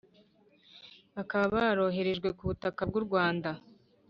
[1.15, 3.49] Bakaba baroherejwe ku butaka bw u rwanda